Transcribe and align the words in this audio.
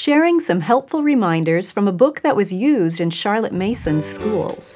sharing 0.00 0.40
some 0.40 0.62
helpful 0.62 1.02
reminders 1.02 1.70
from 1.70 1.86
a 1.86 1.92
book 1.92 2.22
that 2.22 2.34
was 2.34 2.50
used 2.50 3.02
in 3.02 3.10
Charlotte 3.10 3.52
Mason's 3.52 4.06
schools. 4.06 4.74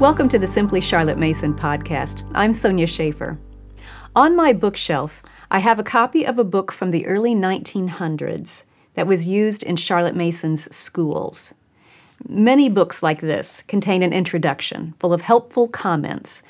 Welcome 0.00 0.30
to 0.30 0.38
the 0.38 0.48
Simply 0.50 0.80
Charlotte 0.80 1.18
Mason 1.18 1.52
podcast. 1.52 2.26
I'm 2.34 2.54
Sonya 2.54 2.86
Shafer. 2.86 3.36
On 4.16 4.34
my 4.34 4.54
bookshelf, 4.54 5.22
I 5.50 5.58
have 5.58 5.78
a 5.78 5.84
copy 5.84 6.24
of 6.24 6.38
a 6.38 6.44
book 6.44 6.72
from 6.72 6.92
the 6.92 7.04
early 7.04 7.34
1900s 7.34 8.62
that 8.94 9.06
was 9.06 9.26
used 9.26 9.62
in 9.62 9.76
Charlotte 9.76 10.16
Mason's 10.16 10.74
schools. 10.74 11.52
Many 12.26 12.70
books 12.70 13.02
like 13.02 13.20
this 13.20 13.62
contain 13.68 14.02
an 14.02 14.14
introduction 14.14 14.94
full 14.98 15.12
of 15.12 15.20
helpful 15.20 15.68
comments, 15.68 16.42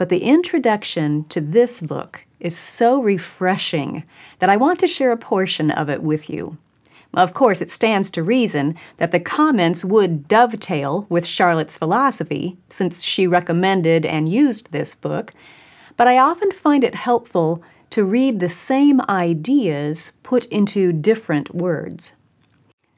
but 0.00 0.08
the 0.08 0.22
introduction 0.22 1.24
to 1.24 1.42
this 1.42 1.78
book 1.78 2.24
is 2.40 2.56
so 2.56 3.02
refreshing 3.02 4.02
that 4.38 4.48
I 4.48 4.56
want 4.56 4.78
to 4.78 4.86
share 4.86 5.12
a 5.12 5.16
portion 5.18 5.70
of 5.70 5.90
it 5.90 6.02
with 6.02 6.30
you. 6.30 6.56
Of 7.12 7.34
course, 7.34 7.60
it 7.60 7.70
stands 7.70 8.10
to 8.12 8.22
reason 8.22 8.76
that 8.96 9.12
the 9.12 9.20
comments 9.20 9.84
would 9.84 10.26
dovetail 10.26 11.04
with 11.10 11.26
Charlotte's 11.26 11.76
philosophy, 11.76 12.56
since 12.70 13.02
she 13.02 13.26
recommended 13.26 14.06
and 14.06 14.26
used 14.26 14.72
this 14.72 14.94
book, 14.94 15.34
but 15.98 16.08
I 16.08 16.16
often 16.16 16.50
find 16.50 16.82
it 16.82 16.94
helpful 16.94 17.62
to 17.90 18.02
read 18.02 18.40
the 18.40 18.48
same 18.48 19.02
ideas 19.02 20.12
put 20.22 20.46
into 20.46 20.94
different 20.94 21.54
words. 21.54 22.12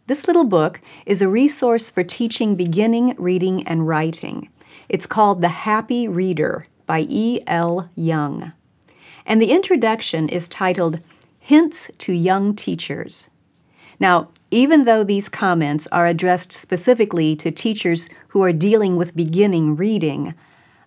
This 0.06 0.28
little 0.28 0.44
book 0.44 0.80
is 1.04 1.20
a 1.20 1.26
resource 1.26 1.90
for 1.90 2.04
teaching 2.04 2.54
beginning 2.54 3.16
reading 3.18 3.66
and 3.66 3.88
writing. 3.88 4.50
It's 4.88 5.06
called 5.06 5.40
The 5.40 5.48
Happy 5.48 6.06
Reader 6.06 6.68
by 6.86 7.06
E. 7.08 7.40
L. 7.46 7.90
Young. 7.94 8.52
And 9.24 9.40
the 9.40 9.50
introduction 9.50 10.28
is 10.28 10.48
titled 10.48 11.00
Hints 11.38 11.90
to 11.98 12.12
Young 12.12 12.54
Teachers. 12.54 13.28
Now, 13.98 14.30
even 14.50 14.84
though 14.84 15.04
these 15.04 15.28
comments 15.28 15.86
are 15.92 16.06
addressed 16.06 16.52
specifically 16.52 17.36
to 17.36 17.50
teachers 17.50 18.08
who 18.28 18.42
are 18.42 18.52
dealing 18.52 18.96
with 18.96 19.16
beginning 19.16 19.76
reading, 19.76 20.34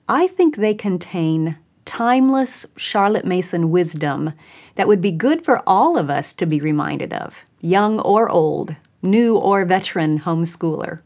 I 0.07 0.27
think 0.27 0.57
they 0.57 0.73
contain 0.73 1.57
timeless 1.85 2.65
Charlotte 2.75 3.25
Mason 3.25 3.71
wisdom 3.71 4.33
that 4.75 4.87
would 4.87 5.01
be 5.01 5.11
good 5.11 5.45
for 5.45 5.63
all 5.65 5.97
of 5.97 6.09
us 6.09 6.33
to 6.33 6.45
be 6.45 6.59
reminded 6.59 7.13
of, 7.13 7.35
young 7.61 7.99
or 8.01 8.29
old, 8.29 8.75
new 9.01 9.37
or 9.37 9.63
veteran 9.65 10.19
homeschooler. 10.19 11.01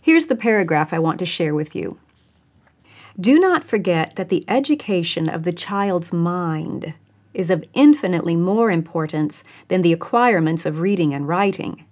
Here's 0.00 0.26
the 0.26 0.36
paragraph 0.36 0.92
I 0.92 0.98
want 0.98 1.18
to 1.18 1.26
share 1.26 1.54
with 1.54 1.74
you. 1.74 1.98
Do 3.20 3.38
not 3.38 3.64
forget 3.64 4.16
that 4.16 4.30
the 4.30 4.46
education 4.48 5.28
of 5.28 5.42
the 5.42 5.52
child's 5.52 6.10
mind 6.12 6.94
is 7.34 7.50
of 7.50 7.64
infinitely 7.74 8.34
more 8.34 8.70
importance 8.70 9.44
than 9.68 9.82
the 9.82 9.92
acquirements 9.92 10.64
of 10.64 10.80
reading 10.80 11.12
and 11.12 11.28
writing. 11.28 11.84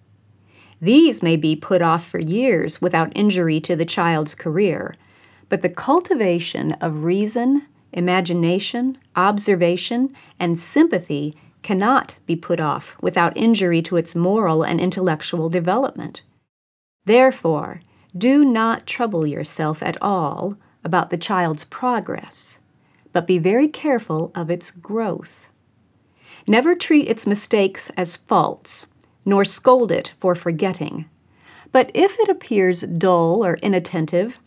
These 0.80 1.22
may 1.22 1.36
be 1.36 1.54
put 1.54 1.82
off 1.82 2.08
for 2.08 2.18
years 2.18 2.80
without 2.80 3.12
injury 3.14 3.60
to 3.60 3.76
the 3.76 3.84
child's 3.84 4.34
career, 4.34 4.94
but 5.48 5.60
the 5.60 5.68
cultivation 5.68 6.72
of 6.80 7.04
reason, 7.04 7.66
imagination, 7.92 8.96
observation, 9.14 10.14
and 10.40 10.58
sympathy 10.58 11.36
cannot 11.62 12.16
be 12.24 12.36
put 12.36 12.60
off 12.60 12.96
without 13.02 13.36
injury 13.36 13.82
to 13.82 13.96
its 13.96 14.14
moral 14.14 14.62
and 14.62 14.80
intellectual 14.80 15.50
development. 15.50 16.22
Therefore, 17.04 17.82
do 18.16 18.44
not 18.44 18.86
trouble 18.86 19.26
yourself 19.26 19.82
at 19.82 20.00
all 20.00 20.56
about 20.84 21.10
the 21.10 21.16
child's 21.16 21.64
progress 21.64 22.58
but 23.12 23.26
be 23.26 23.38
very 23.38 23.68
careful 23.68 24.30
of 24.34 24.50
its 24.50 24.70
growth. 24.70 25.48
Never 26.46 26.74
treat 26.74 27.08
its 27.08 27.26
mistakes 27.26 27.90
as 27.96 28.16
faults, 28.16 28.86
nor 29.24 29.44
scold 29.44 29.90
it 29.90 30.12
for 30.20 30.34
forgetting. 30.34 31.06
But 31.72 31.90
if 31.94 32.18
it 32.20 32.28
appears 32.28 32.82
dull 32.82 33.44
or 33.44 33.54
inattentive, 33.54 34.38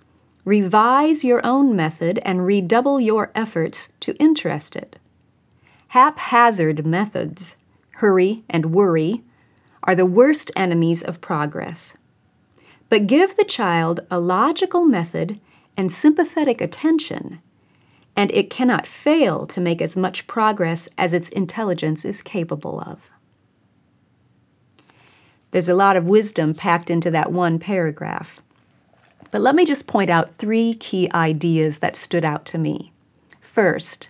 revise 0.46 1.24
your 1.24 1.46
own 1.46 1.76
method 1.76 2.20
and 2.20 2.46
redouble 2.46 3.00
your 3.00 3.32
efforts 3.36 3.90
to 4.00 4.16
interest 4.16 4.76
it. 4.76 4.98
Haphazard 5.90 6.86
methods, 6.86 7.56
hurry 7.96 8.44
and 8.50 8.74
worry, 8.74 9.22
are 9.84 9.96
the 9.96 10.06
worst 10.06 10.50
enemies 10.56 11.04
of 11.04 11.22
progress. 11.22 11.96
But 12.90 13.08
give 13.08 13.36
the 13.36 13.44
child 13.44 14.00
a 14.10 14.20
logical 14.20 14.86
method 14.86 15.40
and 15.78 15.92
sympathetic 15.92 16.62
attention, 16.62 17.42
and 18.16 18.32
it 18.32 18.50
cannot 18.50 18.88
fail 18.88 19.48
to 19.48 19.62
make 19.62 19.82
as 19.82 19.96
much 19.96 20.28
progress 20.28 20.90
as 20.98 21.14
its 21.14 21.30
intelligence 21.30 22.06
is 22.06 22.22
capable 22.22 22.80
of. 22.82 23.00
There's 25.52 25.70
a 25.70 25.76
lot 25.76 25.98
of 25.98 26.06
wisdom 26.06 26.54
packed 26.54 26.90
into 26.90 27.12
that 27.12 27.32
one 27.32 27.60
paragraph. 27.60 28.42
But 29.32 29.42
let 29.42 29.56
me 29.56 29.66
just 29.66 29.88
point 29.88 30.10
out 30.10 30.38
three 30.38 30.74
key 30.74 31.10
ideas 31.14 31.80
that 31.80 31.96
stood 31.96 32.26
out 32.26 32.46
to 32.48 32.58
me. 32.58 32.92
First, 33.40 34.10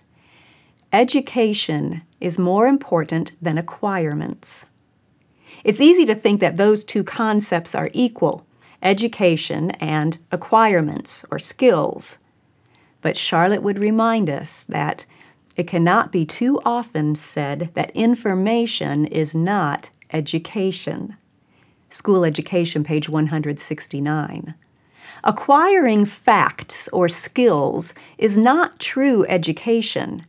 education 0.92 2.02
is 2.20 2.38
more 2.38 2.66
important 2.66 3.32
than 3.40 3.58
acquirements. 3.58 4.66
It's 5.64 5.80
easy 5.80 6.04
to 6.06 6.14
think 6.14 6.40
that 6.40 6.56
those 6.56 6.82
two 6.84 7.04
concepts 7.04 7.74
are 7.74 7.90
equal 7.92 8.44
education 8.82 9.70
and 9.72 10.18
acquirements 10.30 11.24
or 11.30 11.38
skills. 11.38 12.18
But 13.00 13.16
Charlotte 13.16 13.62
would 13.62 13.78
remind 13.78 14.28
us 14.28 14.64
that 14.68 15.04
it 15.56 15.66
cannot 15.66 16.12
be 16.12 16.24
too 16.24 16.60
often 16.64 17.14
said 17.14 17.70
that 17.74 17.90
information 17.90 19.06
is 19.06 19.34
not 19.34 19.90
education. 20.12 21.16
School 21.90 22.24
Education, 22.24 22.84
page 22.84 23.08
169. 23.08 24.54
Acquiring 25.24 26.04
facts 26.06 26.88
or 26.88 27.08
skills 27.08 27.94
is 28.18 28.38
not 28.38 28.80
true 28.80 29.26
education. 29.26 30.24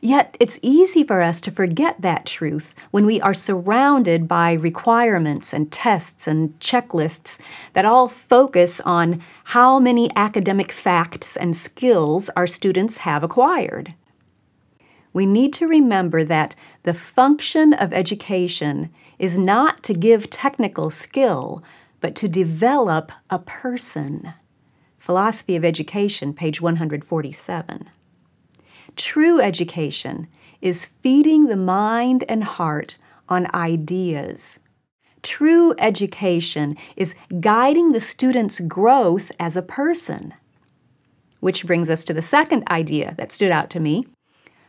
Yet 0.00 0.36
it's 0.38 0.58
easy 0.62 1.02
for 1.02 1.20
us 1.22 1.40
to 1.42 1.50
forget 1.50 2.00
that 2.00 2.26
truth 2.26 2.72
when 2.90 3.04
we 3.04 3.20
are 3.20 3.34
surrounded 3.34 4.28
by 4.28 4.52
requirements 4.52 5.52
and 5.52 5.72
tests 5.72 6.26
and 6.28 6.58
checklists 6.60 7.38
that 7.72 7.84
all 7.84 8.08
focus 8.08 8.80
on 8.84 9.22
how 9.44 9.80
many 9.80 10.10
academic 10.14 10.70
facts 10.70 11.36
and 11.36 11.56
skills 11.56 12.30
our 12.36 12.46
students 12.46 12.98
have 12.98 13.24
acquired. 13.24 13.94
We 15.12 15.26
need 15.26 15.52
to 15.54 15.66
remember 15.66 16.22
that 16.24 16.54
the 16.84 16.94
function 16.94 17.72
of 17.72 17.92
education 17.92 18.90
is 19.18 19.36
not 19.36 19.82
to 19.82 19.94
give 19.94 20.30
technical 20.30 20.90
skill, 20.90 21.62
but 22.00 22.14
to 22.16 22.28
develop 22.28 23.10
a 23.30 23.40
person. 23.40 24.34
Philosophy 25.00 25.56
of 25.56 25.64
Education, 25.64 26.34
page 26.34 26.60
147. 26.60 27.90
True 28.98 29.40
education 29.40 30.26
is 30.60 30.88
feeding 31.02 31.46
the 31.46 31.56
mind 31.56 32.24
and 32.28 32.42
heart 32.42 32.98
on 33.28 33.46
ideas. 33.54 34.58
True 35.22 35.72
education 35.78 36.76
is 36.96 37.14
guiding 37.40 37.92
the 37.92 38.00
student's 38.00 38.58
growth 38.58 39.30
as 39.38 39.56
a 39.56 39.62
person. 39.62 40.34
Which 41.38 41.64
brings 41.64 41.88
us 41.88 42.02
to 42.04 42.12
the 42.12 42.22
second 42.22 42.64
idea 42.68 43.14
that 43.18 43.30
stood 43.30 43.52
out 43.52 43.70
to 43.70 43.80
me 43.80 44.04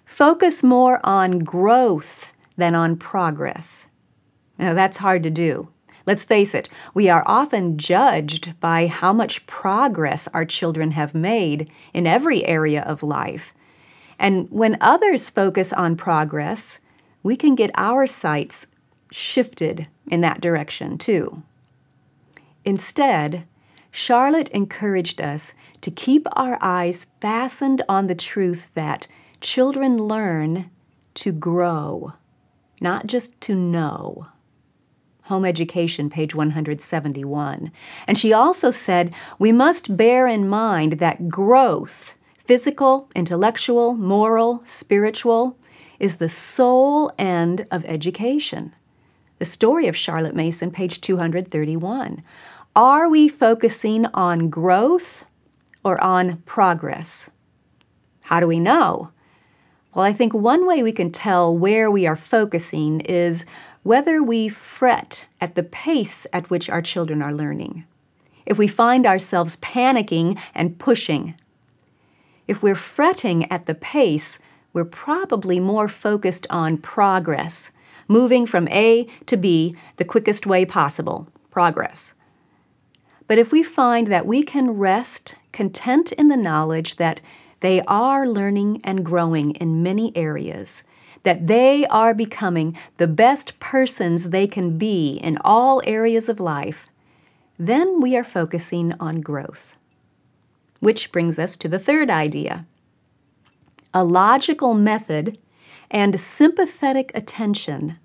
focus 0.05 0.61
more 0.61 0.99
on 1.03 1.39
growth 1.39 2.27
than 2.55 2.75
on 2.75 2.97
progress. 2.97 3.87
Now, 4.59 4.75
that's 4.75 4.97
hard 4.97 5.23
to 5.23 5.31
do. 5.31 5.69
Let's 6.05 6.23
face 6.23 6.53
it, 6.53 6.69
we 6.93 7.09
are 7.09 7.23
often 7.25 7.79
judged 7.79 8.59
by 8.59 8.85
how 8.85 9.11
much 9.11 9.47
progress 9.47 10.27
our 10.35 10.45
children 10.45 10.91
have 10.91 11.15
made 11.15 11.71
in 11.93 12.05
every 12.05 12.45
area 12.45 12.81
of 12.83 13.01
life 13.01 13.53
and 14.19 14.51
when 14.51 14.77
others 14.81 15.29
focus 15.29 15.71
on 15.71 15.95
progress, 15.95 16.77
we 17.23 17.37
can 17.37 17.55
get 17.55 17.71
our 17.75 18.05
sights 18.05 18.67
shifted 19.11 19.87
in 20.07 20.21
that 20.21 20.41
direction 20.41 20.97
too. 20.97 21.41
Instead, 22.65 23.45
Charlotte 23.91 24.49
encouraged 24.49 25.21
us 25.21 25.53
to 25.81 25.89
keep 25.89 26.27
our 26.33 26.57
eyes 26.61 27.07
fastened 27.21 27.81
on 27.87 28.07
the 28.07 28.15
truth 28.15 28.67
that 28.75 29.07
children 29.41 29.97
learn 29.97 30.69
to 31.15 31.31
grow, 31.31 32.13
not 32.81 33.07
just 33.07 33.39
to 33.41 33.55
know. 33.55 34.27
Home 35.23 35.45
Education, 35.45 36.09
page 36.09 36.35
171. 36.35 37.71
And 38.07 38.17
she 38.17 38.33
also 38.33 38.71
said 38.71 39.13
we 39.37 39.51
must 39.51 39.95
bear 39.95 40.27
in 40.27 40.47
mind 40.47 40.93
that 40.93 41.29
growth 41.29 42.13
physical, 42.49 43.07
intellectual, 43.13 43.93
moral, 43.93 44.63
spiritual, 44.65 45.55
is 45.99 46.15
the 46.15 46.27
sole 46.27 47.11
end 47.19 47.67
of 47.69 47.85
education. 47.85 48.73
The 49.37 49.45
story 49.45 49.87
of 49.87 49.95
Charlotte 49.95 50.33
Mason, 50.33 50.71
page 50.71 50.99
231. 50.99 52.23
Are 52.75 53.07
we 53.07 53.29
focusing 53.29 54.07
on 54.15 54.49
growth 54.49 55.25
or 55.83 56.03
on 56.03 56.37
progress? 56.47 57.29
How 58.21 58.39
do 58.39 58.47
we 58.47 58.59
know? 58.59 59.11
Well, 59.93 60.05
I 60.05 60.11
think 60.11 60.33
one 60.33 60.65
way 60.65 60.81
we 60.81 60.91
can 60.91 61.11
tell 61.11 61.55
where 61.55 61.91
we 61.91 62.07
are 62.07 62.15
focusing 62.15 63.01
is 63.01 63.45
whether 63.83 64.23
we 64.23 64.49
fret 64.49 65.25
at 65.39 65.53
the 65.53 65.61
pace 65.61 66.25
at 66.33 66.49
which 66.49 66.67
our 66.67 66.81
children 66.81 67.21
are 67.21 67.31
learning. 67.31 67.85
If 68.47 68.57
we 68.57 68.67
find 68.67 69.05
ourselves 69.05 69.55
panicking 69.57 70.41
and 70.55 70.79
pushing. 70.79 71.35
If 72.49 72.63
we're 72.63 72.73
fretting 72.73 73.45
at 73.51 73.67
the 73.67 73.75
pace, 73.75 74.39
we're 74.73 74.83
probably 74.83 75.59
more 75.59 75.87
focused 75.87 76.47
on 76.49 76.79
progress, 76.79 77.69
moving 78.07 78.47
from 78.47 78.67
A 78.69 79.07
to 79.27 79.37
B 79.37 79.75
the 79.97 80.03
quickest 80.03 80.47
way 80.47 80.65
possible. 80.65 81.27
Progress. 81.51 82.13
But 83.27 83.37
if 83.37 83.51
we 83.51 83.61
find 83.61 84.07
that 84.07 84.25
we 84.25 84.41
can 84.41 84.71
rest 84.71 85.35
content 85.51 86.11
in 86.13 86.29
the 86.29 86.35
knowledge 86.35 86.95
that 86.95 87.21
they 87.59 87.81
are 87.81 88.27
learning 88.27 88.81
and 88.83 89.05
growing 89.05 89.51
in 89.51 89.83
many 89.83 90.11
areas, 90.17 90.81
that 91.21 91.45
they 91.45 91.85
are 91.85 92.15
becoming 92.15 92.75
the 92.97 93.07
best 93.07 93.59
persons 93.59 94.29
they 94.29 94.47
can 94.47 94.79
be 94.79 95.19
in 95.21 95.37
all 95.45 95.83
areas 95.85 96.27
of 96.27 96.39
life, 96.39 96.87
then 97.59 98.01
we 98.01 98.17
are 98.17 98.23
focusing 98.23 98.95
on 98.99 99.17
growth. 99.17 99.75
Which 100.79 101.11
brings 101.11 101.37
us 101.37 101.57
to 101.57 101.67
the 101.67 101.79
third 101.79 102.09
idea. 102.09 102.65
A 103.93 104.03
logical 104.03 104.73
method 104.73 105.37
and 105.91 106.19
sympathetic 106.19 107.11
attention 107.15 107.97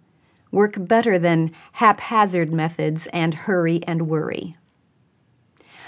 work 0.51 0.75
better 0.79 1.19
than 1.19 1.53
haphazard 1.73 2.53
methods 2.53 3.07
and 3.13 3.35
hurry 3.35 3.83
and 3.87 4.09
worry. 4.09 4.57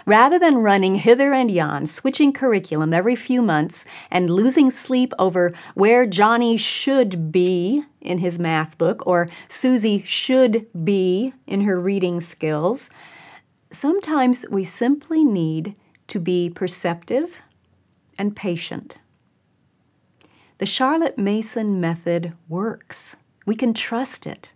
Rather 0.05 0.39
than 0.39 0.59
running 0.59 0.97
hither 0.97 1.33
and 1.33 1.51
yon, 1.51 1.85
switching 1.85 2.33
curriculum 2.33 2.95
every 2.95 3.17
few 3.17 3.43
months, 3.43 3.85
and 4.09 4.31
losing 4.31 4.71
sleep 4.71 5.13
over 5.19 5.53
where 5.75 6.07
Johnny 6.07 6.57
should 6.57 7.33
be 7.33 7.83
in 8.01 8.19
his 8.19 8.39
math 8.39 8.79
book 8.79 9.05
or 9.05 9.29
Susie 9.49 10.03
should 10.05 10.69
be 10.85 11.33
in 11.45 11.63
her 11.63 11.81
reading 11.81 12.21
skills, 12.21 12.89
sometimes 13.73 14.47
we 14.49 14.63
simply 14.63 15.25
need 15.25 15.75
to 16.09 16.19
be 16.19 16.51
perceptive 16.51 17.37
and 18.19 18.37
patient. 18.37 18.99
The 20.59 20.67
Charlotte 20.67 21.19
Mason 21.19 21.81
method 21.81 22.33
works. 22.49 23.17
We 23.45 23.55
can 23.55 23.75
trust 23.75 24.27
it. 24.27 24.53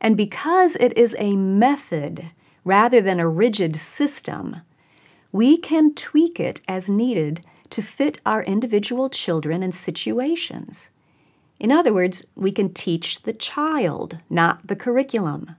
And 0.00 0.16
because 0.16 0.76
it 0.76 0.96
is 0.96 1.16
a 1.18 1.36
method 1.36 2.30
rather 2.64 3.00
than 3.00 3.18
a 3.18 3.28
rigid 3.28 3.76
system, 3.76 4.62
we 5.32 5.56
can 5.56 5.94
tweak 5.94 6.38
it 6.38 6.60
as 6.68 6.88
needed 6.88 7.44
to 7.70 7.82
fit 7.82 8.20
our 8.24 8.42
individual 8.42 9.10
children 9.10 9.62
and 9.62 9.74
situations. 9.74 10.88
In 11.58 11.72
other 11.72 11.92
words, 11.92 12.24
we 12.34 12.52
can 12.52 12.72
teach 12.72 13.22
the 13.22 13.32
child, 13.32 14.18
not 14.28 14.66
the 14.66 14.76
curriculum. 14.76 15.56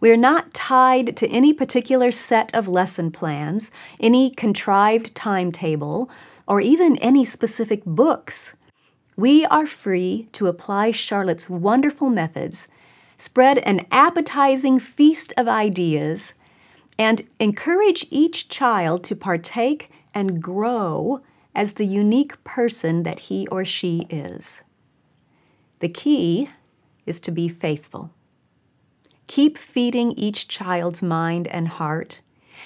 We 0.00 0.10
are 0.10 0.16
not 0.16 0.54
tied 0.54 1.16
to 1.16 1.28
any 1.28 1.52
particular 1.52 2.12
set 2.12 2.54
of 2.54 2.68
lesson 2.68 3.10
plans, 3.10 3.70
any 3.98 4.30
contrived 4.30 5.14
timetable, 5.14 6.10
or 6.46 6.60
even 6.60 6.98
any 6.98 7.24
specific 7.24 7.84
books. 7.84 8.52
We 9.16 9.44
are 9.46 9.66
free 9.66 10.28
to 10.32 10.46
apply 10.46 10.90
Charlotte's 10.90 11.48
wonderful 11.48 12.10
methods 12.10 12.68
spread 13.18 13.58
an 13.58 13.86
appetizing 13.90 14.78
feast 14.78 15.32
of 15.36 15.48
ideas, 15.48 16.32
and 16.98 17.26
encourage 17.38 18.06
each 18.10 18.48
child 18.48 19.04
to 19.04 19.16
partake 19.16 19.90
and 20.14 20.42
grow 20.42 21.20
as 21.54 21.72
the 21.72 21.86
unique 21.86 22.42
person 22.44 23.02
that 23.02 23.20
he 23.20 23.46
or 23.48 23.64
she 23.64 24.06
is. 24.10 24.62
The 25.80 25.88
key 25.88 26.50
is 27.04 27.20
to 27.20 27.30
be 27.30 27.48
faithful. 27.48 28.10
Keep 29.26 29.58
feeding 29.58 30.12
each 30.12 30.48
child's 30.48 31.02
mind 31.02 31.48
and 31.48 31.68
heart. 31.68 32.20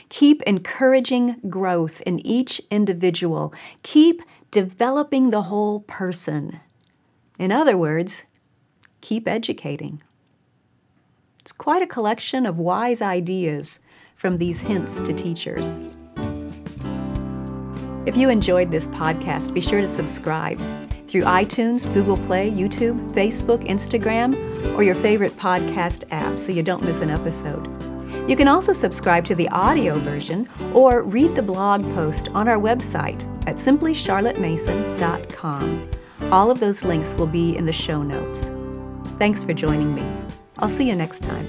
Keep 0.09 0.43
encouraging 0.43 1.37
growth 1.49 2.01
in 2.03 2.25
each 2.27 2.61
individual. 2.71 3.55
Keep 3.83 4.23
developing 4.51 5.31
the 5.31 5.43
whole 5.43 5.81
person. 5.81 6.61
In 7.39 7.53
other 7.53 7.77
words, 7.77 8.25
keep 9.01 9.27
educating. 9.27 10.03
It's 11.41 11.53
quite 11.53 11.83
a 11.83 11.87
collection 11.87 12.45
of 12.45 12.59
wise 12.59 13.01
ideas 13.01 13.79
from 14.17 14.37
these 14.37 14.61
hints 14.61 15.01
to 15.01 15.13
teachers. 15.15 15.79
If 18.07 18.17
you 18.17 18.29
enjoyed 18.29 18.71
this 18.71 18.87
podcast, 18.89 19.55
be 19.55 19.61
sure 19.61 19.81
to 19.81 19.89
subscribe 19.89 20.59
through 21.07 21.23
iTunes, 21.23 21.93
Google 21.93 22.17
Play, 22.17 22.51
YouTube, 22.51 23.13
Facebook, 23.13 23.67
Instagram, 23.67 24.35
or 24.75 24.83
your 24.83 24.95
favorite 24.95 25.33
podcast 25.33 26.05
app 26.11 26.39
so 26.39 26.53
you 26.53 26.63
don't 26.63 26.85
miss 26.85 27.01
an 27.01 27.11
episode. 27.11 27.67
You 28.29 28.37
can 28.37 28.49
also 28.49 28.73
subscribe 28.73 29.25
to 29.27 29.35
the 29.35 29.49
audio 29.49 29.99
version 29.99 30.49
or 30.75 31.03
read 31.03 31.35
the 31.35 31.43
blog 31.43 31.83
post 31.95 32.29
on 32.29 32.49
our 32.49 32.59
website 32.59 33.23
at 33.49 33.57
simplycharlottemason.com. 33.57 35.91
All 36.31 36.51
of 36.51 36.61
those 36.61 36.85
links 36.85 37.15
will 37.15 37.27
be 37.27 37.57
in 37.57 37.67
the 37.67 37.73
show 37.73 38.03
notes. 38.03 38.51
Thanks 39.19 39.43
for 39.43 39.53
joining 39.53 39.95
me. 39.95 40.05
I'll 40.59 40.69
see 40.69 40.87
you 40.87 40.95
next 40.95 41.23
time. 41.23 41.49